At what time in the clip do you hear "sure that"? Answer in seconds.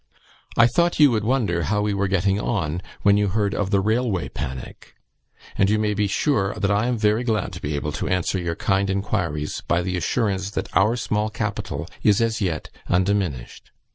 6.07-6.71